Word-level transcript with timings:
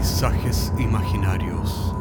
Paisajes 0.00 0.72
imaginarios. 0.78 1.94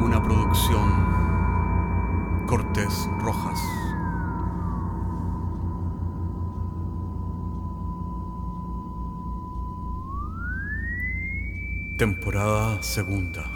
Una 0.00 0.20
producción 0.20 0.90
Cortés 2.48 3.08
Rojas. 3.20 3.60
Temporada 11.96 12.82
segunda. 12.82 13.48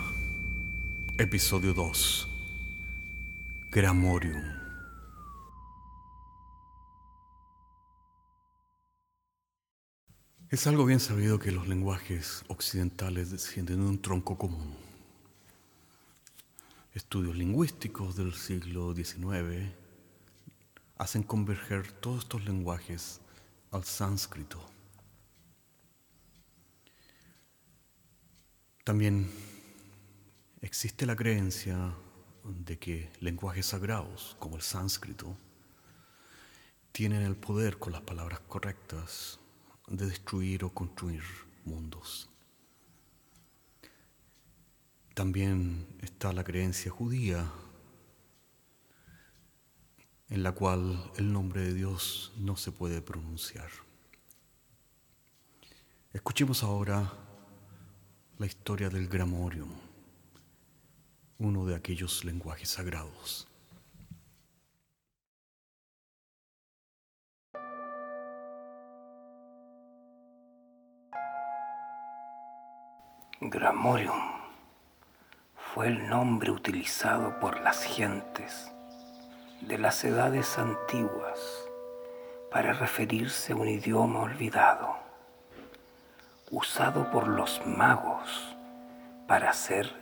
Episodio 1.18 1.74
2. 1.74 2.28
Gramorium. 3.72 4.57
Es 10.50 10.66
algo 10.66 10.86
bien 10.86 10.98
sabido 10.98 11.38
que 11.38 11.52
los 11.52 11.68
lenguajes 11.68 12.42
occidentales 12.48 13.30
descienden 13.30 13.80
de 13.80 13.86
un 13.86 14.00
tronco 14.00 14.38
común. 14.38 14.74
Estudios 16.94 17.36
lingüísticos 17.36 18.16
del 18.16 18.32
siglo 18.32 18.94
XIX 18.94 19.70
hacen 20.96 21.22
converger 21.22 21.92
todos 21.92 22.20
estos 22.20 22.46
lenguajes 22.46 23.20
al 23.72 23.84
sánscrito. 23.84 24.64
También 28.84 29.30
existe 30.62 31.04
la 31.04 31.14
creencia 31.14 31.92
de 32.42 32.78
que 32.78 33.12
lenguajes 33.20 33.66
sagrados, 33.66 34.34
como 34.38 34.56
el 34.56 34.62
sánscrito, 34.62 35.36
tienen 36.90 37.20
el 37.20 37.36
poder 37.36 37.78
con 37.78 37.92
las 37.92 38.00
palabras 38.00 38.40
correctas 38.48 39.37
de 39.90 40.06
destruir 40.06 40.64
o 40.64 40.70
construir 40.70 41.22
mundos. 41.64 42.28
También 45.14 45.86
está 46.00 46.32
la 46.32 46.44
creencia 46.44 46.90
judía, 46.92 47.50
en 50.28 50.42
la 50.42 50.52
cual 50.52 51.10
el 51.16 51.32
nombre 51.32 51.62
de 51.62 51.74
Dios 51.74 52.32
no 52.36 52.56
se 52.56 52.70
puede 52.70 53.02
pronunciar. 53.02 53.70
Escuchemos 56.12 56.62
ahora 56.62 57.12
la 58.38 58.46
historia 58.46 58.88
del 58.90 59.08
Gramorium, 59.08 59.72
uno 61.38 61.66
de 61.66 61.74
aquellos 61.74 62.24
lenguajes 62.24 62.68
sagrados. 62.68 63.47
Gramorium 73.40 74.32
fue 75.54 75.86
el 75.86 76.08
nombre 76.08 76.50
utilizado 76.50 77.38
por 77.38 77.60
las 77.60 77.84
gentes 77.84 78.72
de 79.60 79.78
las 79.78 80.02
edades 80.02 80.58
antiguas 80.58 81.38
para 82.50 82.72
referirse 82.72 83.52
a 83.52 83.56
un 83.56 83.68
idioma 83.68 84.22
olvidado, 84.22 84.96
usado 86.50 87.12
por 87.12 87.28
los 87.28 87.64
magos 87.64 88.56
para 89.28 89.50
hacer 89.50 89.94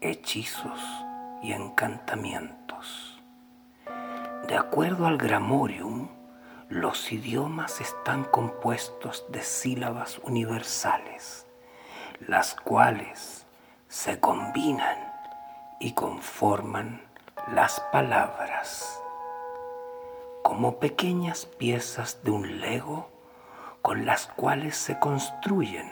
hechizos 0.00 0.80
y 1.44 1.52
encantamientos. 1.52 3.22
De 4.48 4.56
acuerdo 4.56 5.06
al 5.06 5.16
Gramorium, 5.16 6.08
los 6.68 7.12
idiomas 7.12 7.80
están 7.80 8.24
compuestos 8.24 9.26
de 9.28 9.42
sílabas 9.42 10.18
universales 10.24 11.46
las 12.26 12.54
cuales 12.54 13.46
se 13.88 14.20
combinan 14.20 14.98
y 15.80 15.92
conforman 15.92 17.00
las 17.54 17.80
palabras 17.92 19.00
como 20.42 20.78
pequeñas 20.78 21.46
piezas 21.46 22.22
de 22.22 22.30
un 22.30 22.60
lego 22.60 23.10
con 23.80 24.04
las 24.04 24.26
cuales 24.26 24.76
se 24.76 24.98
construyen 24.98 25.90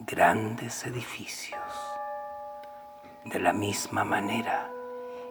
grandes 0.00 0.84
edificios. 0.84 1.62
De 3.24 3.38
la 3.38 3.52
misma 3.52 4.04
manera, 4.04 4.68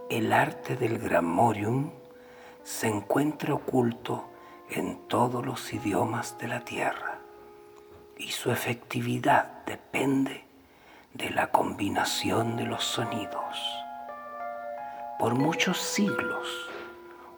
el 0.09 0.31
arte 0.31 0.77
del 0.77 0.97
gramorium 0.97 1.91
se 2.63 2.87
encuentra 2.87 3.53
oculto 3.53 4.29
en 4.69 5.07
todos 5.09 5.45
los 5.45 5.73
idiomas 5.73 6.37
de 6.37 6.47
la 6.47 6.61
tierra 6.61 7.14
y 8.17 8.31
su 8.31 8.51
efectividad 8.51 9.63
depende 9.65 10.45
de 11.13 11.29
la 11.29 11.47
combinación 11.47 12.57
de 12.57 12.65
los 12.65 12.83
sonidos. 12.83 13.57
Por 15.19 15.35
muchos 15.35 15.77
siglos 15.77 16.47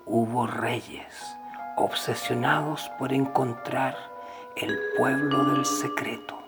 hubo 0.05 0.47
reyes 0.47 1.37
obsesionados 1.77 2.89
por 2.97 3.13
encontrar 3.13 3.95
el 4.55 4.77
pueblo 4.97 5.45
del 5.45 5.65
secreto, 5.65 6.41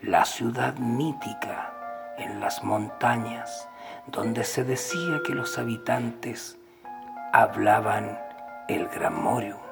la 0.00 0.24
ciudad 0.24 0.76
mítica 0.76 1.72
en 2.18 2.40
las 2.40 2.62
montañas 2.62 3.68
donde 4.06 4.44
se 4.44 4.64
decía 4.64 5.20
que 5.26 5.34
los 5.34 5.58
habitantes 5.58 6.56
hablaban 7.32 8.18
el 8.68 8.86
Gramorium, 8.88 9.63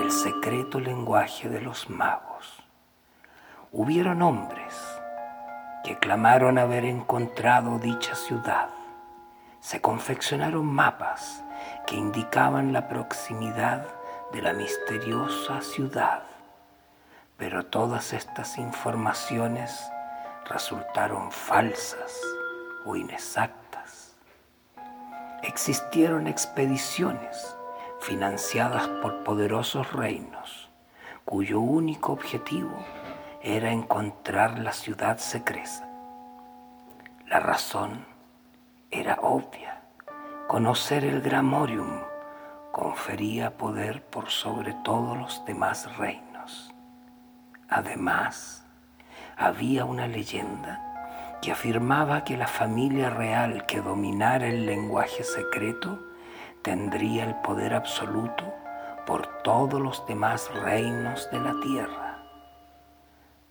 el 0.00 0.12
secreto 0.12 0.78
lenguaje 0.78 1.48
de 1.48 1.60
los 1.60 1.90
magos 1.90 2.62
hubieron 3.72 4.22
hombres 4.22 4.74
que 5.82 5.98
clamaron 5.98 6.56
haber 6.56 6.84
encontrado 6.84 7.78
dicha 7.78 8.14
ciudad. 8.14 8.68
Se 9.60 9.80
confeccionaron 9.80 10.66
mapas 10.66 11.42
que 11.86 11.96
indicaban 11.96 12.72
la 12.72 12.88
proximidad 12.88 13.86
de 14.32 14.42
la 14.42 14.52
misteriosa 14.52 15.60
ciudad, 15.62 16.22
pero 17.36 17.66
todas 17.66 18.12
estas 18.12 18.56
informaciones 18.56 19.90
resultaron 20.48 21.32
falsas 21.32 22.16
o 22.84 22.94
inexactas. 22.94 24.14
Existieron 25.42 26.28
expediciones 26.28 27.57
financiadas 28.00 28.88
por 29.02 29.24
poderosos 29.24 29.92
reinos 29.92 30.68
cuyo 31.28 31.60
único 31.60 32.12
objetivo 32.12 32.82
era 33.42 33.70
encontrar 33.70 34.58
la 34.60 34.72
ciudad 34.72 35.18
secreta. 35.18 35.86
La 37.26 37.38
razón 37.38 38.06
era 38.90 39.18
obvia. 39.20 39.82
Conocer 40.46 41.04
el 41.04 41.20
Gramorium 41.20 42.00
confería 42.72 43.58
poder 43.58 44.02
por 44.04 44.30
sobre 44.30 44.72
todos 44.84 45.18
los 45.18 45.44
demás 45.44 45.94
reinos. 45.98 46.72
Además, 47.68 48.64
había 49.36 49.84
una 49.84 50.08
leyenda 50.08 51.36
que 51.42 51.52
afirmaba 51.52 52.24
que 52.24 52.38
la 52.38 52.48
familia 52.48 53.10
real 53.10 53.66
que 53.66 53.82
dominara 53.82 54.46
el 54.46 54.64
lenguaje 54.64 55.24
secreto 55.24 56.07
tendría 56.62 57.24
el 57.24 57.34
poder 57.36 57.74
absoluto 57.74 58.44
por 59.06 59.26
todos 59.42 59.80
los 59.80 60.06
demás 60.06 60.50
reinos 60.62 61.30
de 61.30 61.40
la 61.40 61.58
tierra. 61.60 62.18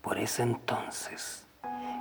Por 0.02 0.20
ese 0.20 0.44
entonces 0.44 1.48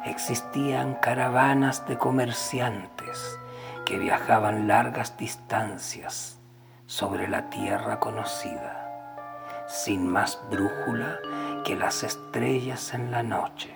existían 0.05 0.95
caravanas 0.95 1.87
de 1.89 1.99
comerciantes 1.99 3.39
que 3.85 3.99
viajaban 3.99 4.69
largas 4.69 5.17
distancias 5.17 6.39
sobre 6.87 7.29
la 7.29 7.51
tierra 7.51 7.99
conocida, 7.99 9.65
sin 9.67 10.07
más 10.07 10.41
brújula 10.51 11.19
que 11.65 11.77
las 11.77 12.03
estrellas 12.03 12.95
en 12.95 13.11
la 13.11 13.23
noche. 13.23 13.75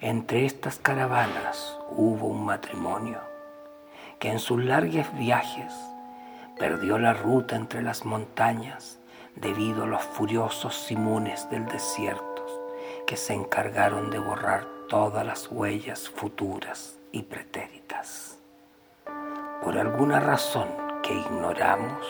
Entre 0.00 0.46
estas 0.46 0.78
caravanas 0.78 1.76
hubo 1.90 2.28
un 2.28 2.44
matrimonio 2.44 3.20
que 4.18 4.30
en 4.30 4.38
sus 4.38 4.62
largos 4.62 5.12
viajes 5.14 5.74
perdió 6.58 6.98
la 6.98 7.14
ruta 7.14 7.56
entre 7.56 7.82
las 7.82 8.04
montañas 8.04 8.98
debido 9.36 9.84
a 9.84 9.86
los 9.86 10.02
furiosos 10.02 10.74
simunes 10.74 11.48
del 11.50 11.66
desierto 11.66 12.38
que 13.06 13.16
se 13.16 13.32
encargaron 13.32 14.10
de 14.10 14.18
borrar 14.18 14.66
todas 14.88 15.24
las 15.24 15.48
huellas 15.50 16.08
futuras 16.08 16.98
y 17.12 17.22
pretéritas. 17.22 18.38
Por 19.62 19.78
alguna 19.78 20.20
razón 20.20 20.68
que 21.02 21.14
ignoramos, 21.14 22.06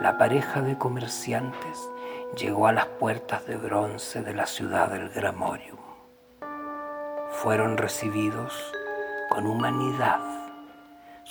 la 0.00 0.16
pareja 0.18 0.62
de 0.62 0.78
comerciantes 0.78 1.90
llegó 2.36 2.66
a 2.66 2.72
las 2.72 2.86
puertas 2.86 3.46
de 3.46 3.56
bronce 3.56 4.22
de 4.22 4.34
la 4.34 4.46
ciudad 4.46 4.88
del 4.90 5.08
Gramorium. 5.10 5.78
Fueron 7.30 7.76
recibidos 7.76 8.72
con 9.30 9.46
humanidad. 9.46 10.39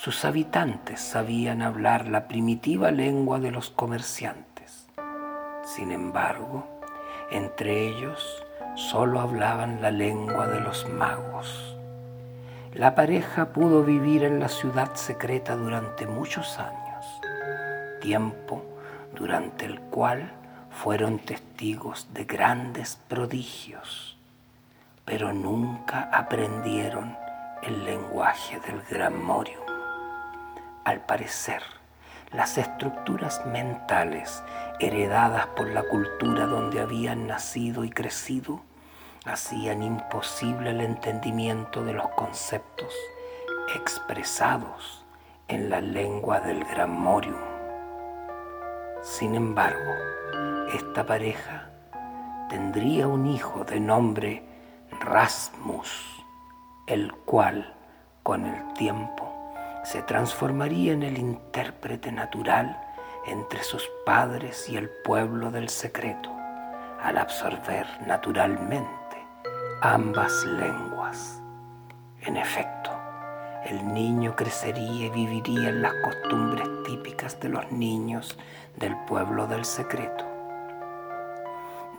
Sus 0.02 0.24
habitantes 0.24 0.98
sabían 0.98 1.60
hablar 1.60 2.08
la 2.08 2.26
primitiva 2.26 2.90
lengua 2.90 3.38
de 3.38 3.50
los 3.50 3.68
comerciantes 3.68 4.88
Sin 5.62 5.92
embargo, 5.92 6.66
entre 7.30 7.86
ellos 7.86 8.42
solo 8.76 9.20
hablaban 9.20 9.82
la 9.82 9.90
lengua 9.90 10.46
de 10.46 10.58
los 10.60 10.88
magos. 10.88 11.76
La 12.72 12.94
pareja 12.94 13.52
pudo 13.52 13.84
vivir 13.84 14.24
en 14.24 14.40
la 14.40 14.48
ciudad 14.48 14.94
secreta 14.94 15.54
durante 15.54 16.06
muchos 16.06 16.58
años, 16.58 17.04
tiempo 18.00 18.64
durante 19.14 19.66
el 19.66 19.80
cual 19.80 20.32
fueron 20.70 21.18
testigos 21.18 22.08
de 22.14 22.24
grandes 22.24 22.98
prodigios, 23.06 24.16
pero 25.04 25.34
nunca 25.34 26.08
aprendieron 26.10 27.18
el 27.62 27.84
lenguaje 27.84 28.58
del 28.60 28.80
gran 28.88 29.22
Morium. 29.22 29.69
Al 30.84 31.04
parecer, 31.04 31.62
las 32.32 32.56
estructuras 32.56 33.44
mentales 33.44 34.42
heredadas 34.78 35.46
por 35.48 35.68
la 35.68 35.82
cultura 35.82 36.46
donde 36.46 36.80
habían 36.80 37.26
nacido 37.26 37.84
y 37.84 37.90
crecido 37.90 38.62
hacían 39.26 39.82
imposible 39.82 40.70
el 40.70 40.80
entendimiento 40.80 41.84
de 41.84 41.92
los 41.92 42.08
conceptos 42.10 42.94
expresados 43.74 45.04
en 45.48 45.68
la 45.68 45.82
lengua 45.82 46.40
del 46.40 46.64
gran 46.64 46.98
Morium. 46.98 47.36
Sin 49.02 49.34
embargo, 49.34 49.92
esta 50.72 51.04
pareja 51.04 51.70
tendría 52.48 53.06
un 53.06 53.26
hijo 53.26 53.64
de 53.64 53.80
nombre 53.80 54.44
Rasmus, 55.00 56.24
el 56.86 57.12
cual 57.12 57.74
con 58.22 58.46
el 58.46 58.72
tiempo 58.74 59.29
se 59.84 60.02
transformaría 60.02 60.92
en 60.92 61.02
el 61.02 61.18
intérprete 61.18 62.12
natural 62.12 62.80
entre 63.26 63.62
sus 63.62 63.88
padres 64.04 64.68
y 64.68 64.76
el 64.76 64.88
pueblo 64.88 65.50
del 65.50 65.68
secreto, 65.68 66.30
al 67.02 67.18
absorber 67.18 67.86
naturalmente 68.06 69.00
ambas 69.82 70.44
lenguas. 70.44 71.40
En 72.22 72.36
efecto, 72.36 72.90
el 73.64 73.92
niño 73.92 74.36
crecería 74.36 75.06
y 75.06 75.10
viviría 75.10 75.68
en 75.70 75.82
las 75.82 75.94
costumbres 75.94 76.68
típicas 76.86 77.38
de 77.40 77.48
los 77.48 77.70
niños 77.72 78.38
del 78.76 78.96
pueblo 79.06 79.46
del 79.46 79.64
secreto. 79.64 80.29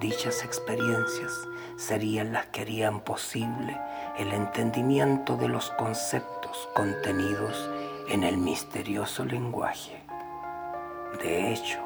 Dichas 0.02 0.44
experiencias 0.44 1.48
serían 1.78 2.34
las 2.34 2.48
que 2.48 2.62
harían 2.62 3.02
posible 3.02 3.80
el 4.18 4.34
entendimiento 4.34 5.38
de 5.38 5.48
los 5.48 5.70
conceptos 5.70 6.68
contenidos 6.74 7.70
en 8.10 8.24
el 8.24 8.38
misterioso 8.38 9.26
lenguaje. 9.26 10.02
De 11.22 11.54
hecho, 11.54 11.78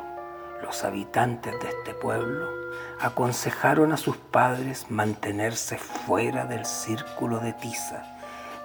los 0.64 0.86
habitantes 0.86 1.60
de 1.60 1.68
este 1.68 1.94
pueblo 1.94 2.48
aconsejaron 3.02 3.92
a 3.92 3.98
sus 3.98 4.16
padres 4.16 4.90
mantenerse 4.90 5.78
fuera 5.78 6.46
del 6.46 6.66
círculo 6.66 7.40
de 7.40 7.52
tiza, 7.52 8.18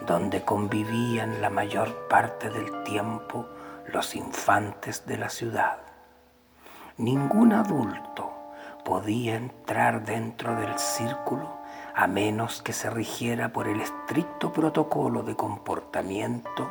donde 0.06 0.42
convivían 0.42 1.42
la 1.42 1.50
mayor 1.50 2.06
parte 2.06 2.50
del 2.50 2.84
tiempo 2.84 3.48
los 3.88 4.14
infantes 4.14 5.06
de 5.06 5.18
la 5.18 5.28
ciudad. 5.28 5.78
Ningún 6.98 7.52
adulto 7.52 8.29
podía 8.90 9.36
entrar 9.36 10.04
dentro 10.04 10.56
del 10.56 10.76
círculo 10.76 11.60
a 11.94 12.08
menos 12.08 12.60
que 12.60 12.72
se 12.72 12.90
rigiera 12.90 13.52
por 13.52 13.68
el 13.68 13.80
estricto 13.80 14.52
protocolo 14.52 15.22
de 15.22 15.36
comportamiento 15.36 16.68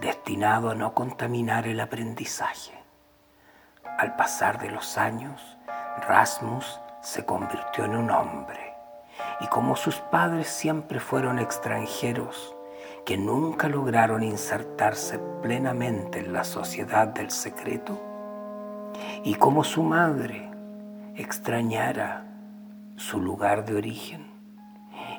destinado 0.00 0.68
a 0.70 0.74
no 0.74 0.94
contaminar 0.94 1.68
el 1.68 1.78
aprendizaje. 1.78 2.72
Al 4.00 4.16
pasar 4.16 4.58
de 4.58 4.72
los 4.72 4.98
años, 4.98 5.56
Rasmus 6.08 6.80
se 7.02 7.24
convirtió 7.24 7.84
en 7.84 7.94
un 7.94 8.10
hombre 8.10 8.74
y 9.40 9.46
como 9.46 9.76
sus 9.76 9.94
padres 9.94 10.48
siempre 10.48 10.98
fueron 10.98 11.38
extranjeros 11.38 12.56
que 13.06 13.16
nunca 13.16 13.68
lograron 13.68 14.24
insertarse 14.24 15.20
plenamente 15.40 16.18
en 16.18 16.32
la 16.32 16.42
sociedad 16.42 17.06
del 17.06 17.30
secreto, 17.30 17.96
y 19.22 19.36
como 19.36 19.62
su 19.62 19.84
madre 19.84 20.47
extrañara 21.18 22.24
su 22.96 23.20
lugar 23.20 23.64
de 23.64 23.74
origen, 23.74 24.28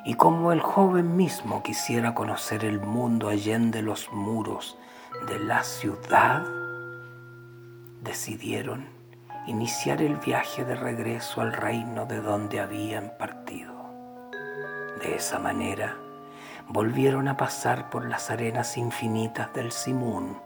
y 0.06 0.14
como 0.14 0.50
el 0.50 0.60
joven 0.60 1.14
mismo 1.14 1.62
quisiera 1.62 2.14
conocer 2.14 2.64
el 2.64 2.80
mundo 2.80 3.28
allende 3.28 3.82
los 3.82 4.10
muros 4.10 4.78
de 5.28 5.38
la 5.38 5.62
ciudad, 5.62 6.46
decidieron 8.02 8.88
iniciar 9.46 10.00
el 10.00 10.16
viaje 10.16 10.64
de 10.64 10.74
regreso 10.74 11.42
al 11.42 11.52
reino 11.52 12.06
de 12.06 12.22
donde 12.22 12.60
habían 12.60 13.12
partido. 13.18 13.74
De 15.02 15.16
esa 15.16 15.38
manera, 15.38 15.96
volvieron 16.66 17.28
a 17.28 17.36
pasar 17.36 17.90
por 17.90 18.06
las 18.06 18.30
arenas 18.30 18.78
infinitas 18.78 19.52
del 19.52 19.70
Simún, 19.70 20.38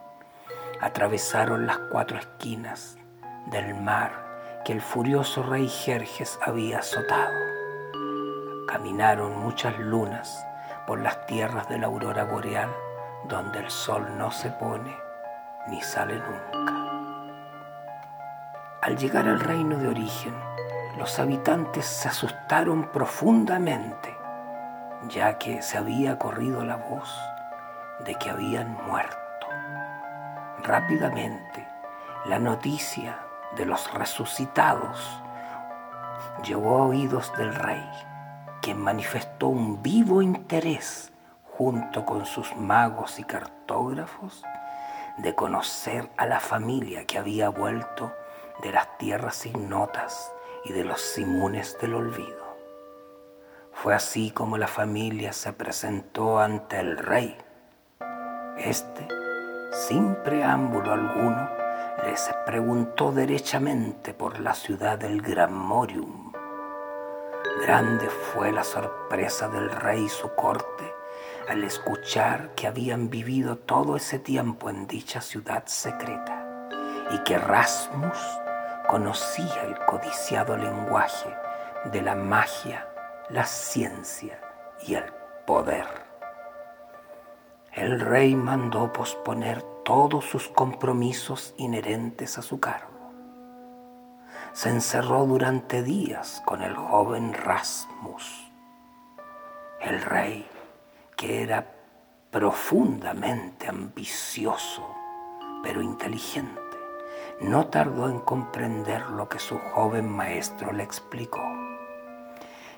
atravesaron 0.81 1.65
las 1.65 1.79
cuatro 1.79 2.19
esquinas 2.19 2.99
del 3.53 3.75
mar 3.81 4.24
que 4.64 4.72
el 4.72 4.81
furioso 4.81 5.43
rey 5.43 5.69
Jerjes 5.69 6.38
había 6.43 6.78
azotado 6.78 7.55
Caminaron 8.66 9.38
muchas 9.38 9.78
lunas 9.78 10.44
por 10.87 11.00
las 11.00 11.26
tierras 11.26 11.69
de 11.69 11.78
la 11.78 11.87
aurora 11.87 12.25
boreal, 12.25 12.70
donde 13.28 13.61
el 13.61 13.70
sol 13.70 14.19
no 14.19 14.31
se 14.31 14.50
pone 14.50 14.96
ni 15.69 15.81
sale 15.81 16.19
nunca. 16.19 16.75
Al 18.82 18.96
llegar 18.96 19.28
al 19.28 19.38
reino 19.38 19.78
de 19.78 19.88
origen, 19.88 20.34
los 20.99 21.19
habitantes 21.19 21.87
se 21.87 22.08
asustaron 22.08 22.90
profundamente, 22.90 24.12
ya 25.08 25.38
que 25.38 25.62
se 25.62 25.78
había 25.78 26.19
corrido 26.19 26.64
la 26.64 26.76
voz 26.76 27.16
de 28.04 28.14
que 28.16 28.30
habían 28.30 28.76
muerto. 28.87 29.47
Rápidamente, 30.62 31.68
la 32.26 32.38
noticia 32.38 33.24
de 33.56 33.66
los 33.66 33.92
resucitados 33.94 34.99
llegó 36.44 36.78
a 36.78 36.87
oídos 36.87 37.32
del 37.37 37.54
rey 37.54 37.84
quien 38.64 38.80
manifestó 38.80 39.49
un 39.49 39.82
vivo 39.82 40.23
interés 40.23 41.12
junto 41.44 42.06
con 42.06 42.25
sus 42.25 42.56
magos 42.56 43.18
y 43.18 43.25
cartógrafos 43.25 44.42
de 45.18 45.34
conocer 45.34 46.08
a 46.16 46.25
la 46.25 46.40
familia 46.40 47.04
que 47.04 47.18
había 47.18 47.50
vuelto 47.50 48.11
de 48.62 48.73
las 48.73 48.96
tierras 48.96 49.44
ignotas 49.44 50.32
y 50.64 50.73
de 50.73 50.82
los 50.82 51.00
simunes 51.02 51.76
del 51.78 51.94
olvido. 51.94 52.56
Fue 53.73 53.94
así 53.94 54.30
como 54.30 54.56
la 54.56 54.66
familia 54.66 55.34
se 55.34 55.52
presentó 55.52 56.38
ante 56.38 56.80
el 56.80 56.96
rey. 56.96 57.37
Este, 58.56 59.06
sin 59.87 60.14
preámbulo 60.23 60.92
alguno, 60.92 61.50
les 62.03 62.31
preguntó 62.45 63.13
derechamente 63.13 64.15
por 64.15 64.41
la 64.41 64.55
ciudad 64.55 64.99
del 64.99 65.23
Gran 65.23 65.55
Morium 65.55 66.33
Grande 67.61 68.09
fue 68.09 68.53
la 68.53 68.65
sorpresa 68.65 69.49
del 69.49 69.71
rey 69.71 70.05
y 70.05 70.09
su 70.09 70.35
corte 70.35 70.93
al 71.49 71.63
escuchar 71.63 72.55
que 72.55 72.67
habían 72.67 73.11
vivido 73.11 73.57
todo 73.57 73.97
ese 73.97 74.19
tiempo 74.19 74.69
en 74.71 74.87
dicha 74.87 75.21
ciudad 75.21 75.63
secreta 75.67 76.69
y 77.11 77.19
que 77.19 77.39
Rasmus 77.39 78.19
conocía 78.89 79.63
el 79.63 79.79
codiciado 79.87 80.57
lenguaje 80.57 81.35
de 81.93 82.03
la 82.03 82.15
magia, 82.15 82.89
la 83.31 83.45
ciencia 83.45 84.41
y 84.87 84.95
el 84.95 85.05
poder. 85.47 85.87
El 87.73 88.01
rey 88.01 88.35
mandó 88.35 88.93
posponer 88.93 89.63
todos 89.85 90.25
sus 90.25 90.49
compromisos 90.49 91.55
inherentes 91.59 92.38
a 92.38 92.43
su 92.43 92.59
cargo 92.59 92.95
se 94.55 94.71
encerró 94.71 95.26
durante 95.26 95.83
días 95.83 96.41
con 96.47 96.62
el 96.62 96.76
joven 96.76 97.35
Rasmus. 97.35 98.53
El 99.81 100.00
rey, 100.00 100.49
que 101.17 101.43
era 101.43 101.75
profundamente 102.31 103.69
ambicioso, 103.69 104.88
pero 105.64 105.83
inteligente, 105.83 106.61
no 107.41 107.67
tardó 107.67 108.09
en 108.09 108.21
comprender 108.21 109.11
lo 109.11 109.29
que 109.29 109.41
su 109.41 109.59
joven 109.59 110.09
maestro 110.09 110.73
le 110.73 110.85
explicó, 110.85 111.43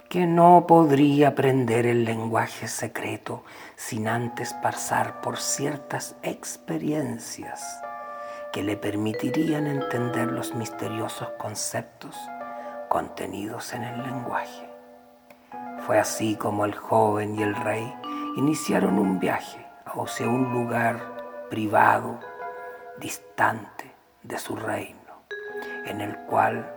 que 0.09 0.27
no 0.27 0.67
podría 0.69 1.29
aprender 1.29 1.87
el 1.87 2.05
lenguaje 2.05 2.69
secreto 2.69 3.43
sin 3.75 4.07
antes 4.07 4.55
pasar 4.55 5.21
por 5.21 5.39
ciertas 5.39 6.17
experiencias 6.23 7.83
que 8.53 8.63
le 8.63 8.77
permitirían 8.77 9.67
entender 9.67 10.31
los 10.31 10.55
misteriosos 10.55 11.29
conceptos 11.39 12.17
contenidos 12.89 13.73
en 13.73 13.83
el 13.83 14.03
lenguaje. 14.03 14.71
Fue 15.87 15.99
así 15.99 16.37
como 16.37 16.65
el 16.65 16.75
joven 16.75 17.39
y 17.39 17.43
el 17.43 17.55
rey 17.55 17.93
iniciaron 18.37 18.99
un 18.99 19.19
viaje 19.19 19.67
hacia 19.85 20.29
un 20.29 20.53
lugar 20.53 21.49
privado, 21.51 22.21
distante 22.99 23.93
de 24.23 24.39
su 24.39 24.57
reino, 24.57 25.25
en 25.85 26.01
el 26.01 26.17
cual 26.27 26.75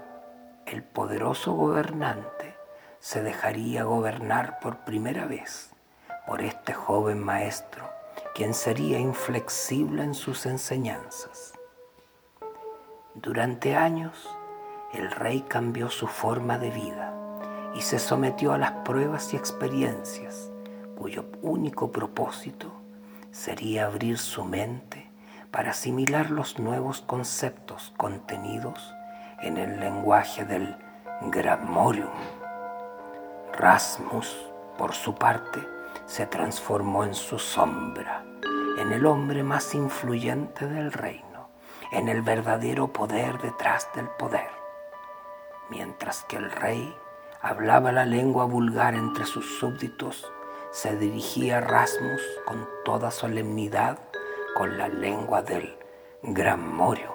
el 0.65 0.83
poderoso 0.83 1.53
gobernante 1.53 2.38
se 2.99 3.23
dejaría 3.23 3.83
gobernar 3.83 4.59
por 4.59 4.79
primera 4.79 5.25
vez 5.25 5.71
por 6.27 6.41
este 6.41 6.73
joven 6.73 7.23
maestro, 7.23 7.89
quien 8.35 8.53
sería 8.53 8.99
inflexible 8.99 10.03
en 10.03 10.13
sus 10.13 10.45
enseñanzas. 10.45 11.53
Durante 13.15 13.75
años, 13.75 14.29
el 14.93 15.09
rey 15.11 15.41
cambió 15.47 15.89
su 15.89 16.07
forma 16.07 16.57
de 16.57 16.69
vida 16.69 17.13
y 17.73 17.81
se 17.81 17.99
sometió 17.99 18.53
a 18.53 18.57
las 18.57 18.71
pruebas 18.83 19.33
y 19.33 19.37
experiencias 19.37 20.51
cuyo 20.95 21.25
único 21.41 21.91
propósito 21.91 22.71
sería 23.31 23.85
abrir 23.85 24.17
su 24.17 24.43
mente 24.43 25.09
para 25.51 25.71
asimilar 25.71 26.29
los 26.29 26.59
nuevos 26.59 27.01
conceptos 27.01 27.93
contenidos 27.97 28.93
en 29.41 29.57
el 29.57 29.79
lenguaje 29.79 30.45
del 30.45 30.75
Grammorium. 31.21 32.38
Rasmus, 33.59 34.37
por 34.77 34.93
su 34.93 35.15
parte, 35.15 35.59
se 36.05 36.25
transformó 36.25 37.03
en 37.03 37.13
su 37.13 37.37
sombra, 37.37 38.23
en 38.77 38.93
el 38.93 39.05
hombre 39.05 39.43
más 39.43 39.75
influyente 39.75 40.65
del 40.65 40.93
reino, 40.93 41.49
en 41.91 42.07
el 42.07 42.21
verdadero 42.21 42.93
poder 42.93 43.37
detrás 43.39 43.89
del 43.93 44.07
poder. 44.17 44.47
Mientras 45.69 46.23
que 46.23 46.37
el 46.37 46.49
rey 46.49 46.95
hablaba 47.41 47.91
la 47.91 48.05
lengua 48.05 48.45
vulgar 48.45 48.95
entre 48.95 49.25
sus 49.25 49.59
súbditos, 49.59 50.31
se 50.71 50.95
dirigía 50.95 51.59
Rasmus 51.59 52.21
con 52.45 52.65
toda 52.85 53.11
solemnidad 53.11 53.99
con 54.55 54.77
la 54.77 54.87
lengua 54.87 55.41
del 55.41 55.77
Gran 56.23 56.65
Morio. 56.65 57.13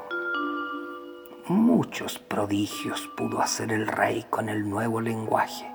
Muchos 1.47 2.19
prodigios 2.19 3.09
pudo 3.17 3.41
hacer 3.41 3.73
el 3.73 3.87
rey 3.87 4.27
con 4.29 4.51
el 4.51 4.69
nuevo 4.69 5.01
lenguaje, 5.01 5.74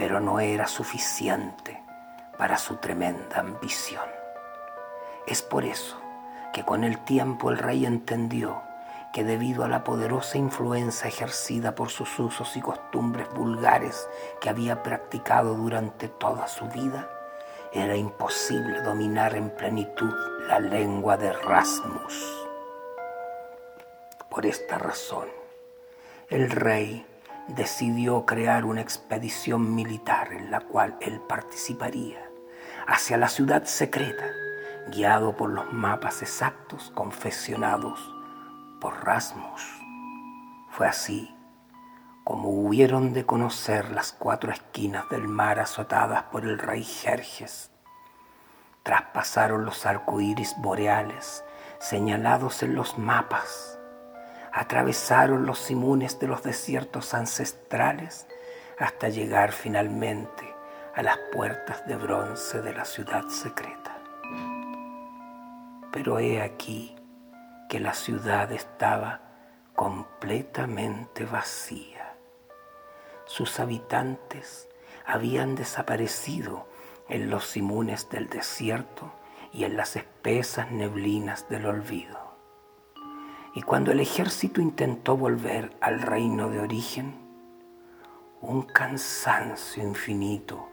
pero 0.00 0.18
no 0.18 0.40
era 0.40 0.66
suficiente 0.66 1.78
para 2.38 2.56
su 2.56 2.76
tremenda 2.76 3.40
ambición. 3.40 4.06
Es 5.26 5.42
por 5.42 5.66
eso 5.66 6.00
que 6.54 6.64
con 6.64 6.84
el 6.84 7.04
tiempo 7.04 7.50
el 7.50 7.58
rey 7.58 7.84
entendió 7.84 8.62
que 9.12 9.24
debido 9.24 9.62
a 9.62 9.68
la 9.68 9.84
poderosa 9.84 10.38
influencia 10.38 11.06
ejercida 11.06 11.74
por 11.74 11.90
sus 11.90 12.18
usos 12.18 12.56
y 12.56 12.62
costumbres 12.62 13.28
vulgares 13.34 14.08
que 14.40 14.48
había 14.48 14.82
practicado 14.82 15.54
durante 15.54 16.08
toda 16.08 16.48
su 16.48 16.64
vida, 16.68 17.10
era 17.74 17.94
imposible 17.94 18.80
dominar 18.80 19.36
en 19.36 19.50
plenitud 19.50 20.14
la 20.48 20.60
lengua 20.60 21.18
de 21.18 21.30
Rasmus. 21.30 22.46
Por 24.30 24.46
esta 24.46 24.78
razón, 24.78 25.28
el 26.30 26.50
rey 26.50 27.04
decidió 27.54 28.26
crear 28.26 28.64
una 28.64 28.80
expedición 28.80 29.74
militar 29.74 30.32
en 30.32 30.50
la 30.50 30.60
cual 30.60 30.96
él 31.00 31.20
participaría 31.20 32.18
hacia 32.86 33.16
la 33.16 33.28
ciudad 33.28 33.64
secreta, 33.64 34.26
guiado 34.88 35.36
por 35.36 35.50
los 35.50 35.72
mapas 35.72 36.22
exactos 36.22 36.92
confeccionados 36.94 38.00
por 38.80 39.04
Rasmus. 39.04 39.62
Fue 40.70 40.86
así 40.86 41.34
como 42.30 42.50
hubieron 42.50 43.12
de 43.12 43.26
conocer 43.26 43.90
las 43.90 44.12
cuatro 44.12 44.52
esquinas 44.52 45.08
del 45.08 45.26
mar 45.26 45.58
azotadas 45.58 46.22
por 46.30 46.44
el 46.44 46.60
rey 46.60 46.84
Jerjes. 46.84 47.72
Traspasaron 48.84 49.64
los 49.64 49.84
arcoíris 49.84 50.54
boreales 50.58 51.44
señalados 51.80 52.62
en 52.62 52.76
los 52.76 52.98
mapas. 52.98 53.79
Atravesaron 54.52 55.46
los 55.46 55.58
simunes 55.58 56.18
de 56.18 56.26
los 56.26 56.42
desiertos 56.42 57.14
ancestrales 57.14 58.26
hasta 58.78 59.08
llegar 59.08 59.52
finalmente 59.52 60.54
a 60.94 61.02
las 61.02 61.18
puertas 61.32 61.86
de 61.86 61.96
bronce 61.96 62.60
de 62.62 62.74
la 62.74 62.84
ciudad 62.84 63.28
secreta. 63.28 63.96
Pero 65.92 66.18
he 66.18 66.42
aquí 66.42 66.96
que 67.68 67.80
la 67.80 67.94
ciudad 67.94 68.50
estaba 68.52 69.20
completamente 69.74 71.24
vacía. 71.24 72.14
Sus 73.26 73.60
habitantes 73.60 74.68
habían 75.06 75.54
desaparecido 75.54 76.66
en 77.08 77.30
los 77.30 77.46
simunes 77.46 78.08
del 78.10 78.28
desierto 78.28 79.12
y 79.52 79.64
en 79.64 79.76
las 79.76 79.96
espesas 79.96 80.70
neblinas 80.70 81.48
del 81.48 81.66
olvido. 81.66 82.29
Y 83.54 83.62
cuando 83.62 83.90
el 83.92 84.00
ejército 84.00 84.60
intentó 84.60 85.16
volver 85.16 85.76
al 85.80 86.00
reino 86.02 86.50
de 86.50 86.60
origen, 86.60 87.14
un 88.40 88.62
cansancio 88.62 89.82
infinito 89.82 90.68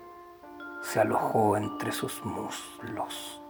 se 0.81 0.99
alojó 0.99 1.57
entre 1.57 1.91
sus 1.91 2.23
muslos. 2.23 3.41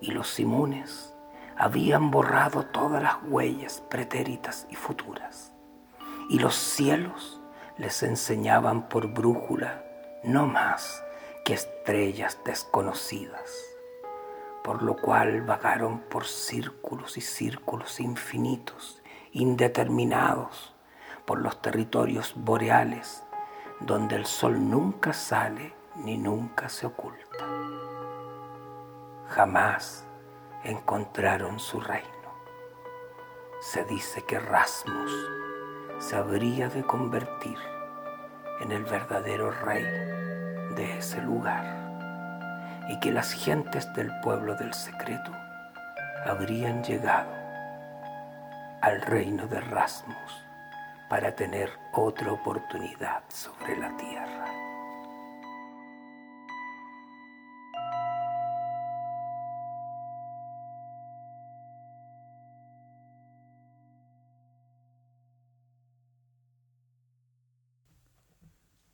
Y 0.00 0.10
los 0.10 0.28
simones 0.28 1.14
habían 1.56 2.10
borrado 2.10 2.66
todas 2.66 3.02
las 3.02 3.16
huellas 3.28 3.82
pretéritas 3.88 4.66
y 4.70 4.74
futuras, 4.74 5.52
y 6.28 6.40
los 6.40 6.54
cielos 6.54 7.40
les 7.78 8.02
enseñaban 8.02 8.88
por 8.88 9.08
brújula 9.08 9.84
no 10.24 10.46
más 10.46 11.02
que 11.44 11.54
estrellas 11.54 12.38
desconocidas, 12.44 13.50
por 14.64 14.82
lo 14.82 14.96
cual 14.96 15.42
vagaron 15.42 16.00
por 16.00 16.24
círculos 16.24 17.16
y 17.16 17.20
círculos 17.20 18.00
infinitos, 18.00 19.00
indeterminados, 19.30 20.74
por 21.24 21.40
los 21.40 21.62
territorios 21.62 22.32
boreales, 22.34 23.22
donde 23.78 24.16
el 24.16 24.26
sol 24.26 24.68
nunca 24.68 25.12
sale 25.12 25.72
ni 25.94 26.18
nunca 26.18 26.68
se 26.68 26.86
oculta 26.86 27.24
jamás 29.34 30.06
encontraron 30.62 31.58
su 31.58 31.80
reino. 31.80 32.08
Se 33.60 33.84
dice 33.84 34.22
que 34.22 34.38
Rasmus 34.38 35.12
se 35.98 36.14
habría 36.14 36.68
de 36.68 36.84
convertir 36.84 37.58
en 38.60 38.70
el 38.70 38.84
verdadero 38.84 39.50
rey 39.50 39.82
de 40.76 40.98
ese 40.98 41.20
lugar 41.20 41.83
y 42.88 42.98
que 43.00 43.10
las 43.10 43.32
gentes 43.32 43.92
del 43.94 44.10
pueblo 44.20 44.54
del 44.56 44.72
secreto 44.74 45.32
habrían 46.26 46.82
llegado 46.82 47.32
al 48.82 49.00
reino 49.02 49.46
de 49.46 49.60
Rasmus 49.60 50.16
para 51.08 51.34
tener 51.34 51.70
otra 51.92 52.32
oportunidad 52.32 53.22
sobre 53.28 53.76
la 53.76 53.96
tierra. 53.96 54.44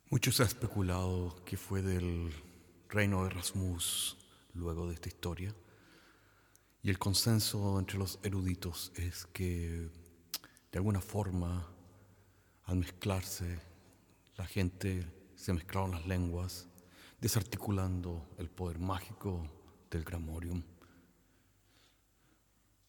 Mucho 0.09 0.31
se 0.33 0.43
ha 0.43 0.45
especulado 0.45 1.35
que 1.45 1.55
fue 1.55 1.81
del 1.81 2.33
reino 2.91 3.23
de 3.23 3.29
Rasmus 3.29 4.17
luego 4.53 4.87
de 4.87 4.95
esta 4.95 5.07
historia. 5.07 5.55
Y 6.83 6.89
el 6.89 6.99
consenso 6.99 7.79
entre 7.79 7.97
los 7.97 8.19
eruditos 8.21 8.91
es 8.95 9.25
que 9.27 9.89
de 10.71 10.77
alguna 10.77 10.99
forma 10.99 11.67
al 12.65 12.77
mezclarse 12.77 13.59
la 14.35 14.45
gente 14.45 15.07
se 15.35 15.53
mezclaron 15.53 15.91
las 15.91 16.05
lenguas, 16.05 16.67
desarticulando 17.19 18.27
el 18.37 18.49
poder 18.49 18.79
mágico 18.79 19.47
del 19.89 20.03
Gramorium. 20.03 20.61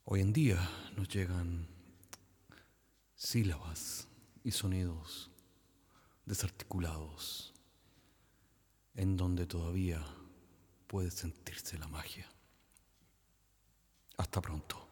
Hoy 0.05 0.21
en 0.21 0.33
día 0.33 0.59
nos 0.97 1.09
llegan 1.09 1.69
sílabas 3.15 4.09
y 4.43 4.51
sonidos 4.51 5.31
desarticulados, 6.27 7.52
en 8.95 9.17
donde 9.17 9.47
todavía 9.47 10.05
puede 10.87 11.11
sentirse 11.11 11.79
la 11.79 11.89
magia. 11.89 12.27
Hasta 14.19 14.41
pronto. 14.41 14.89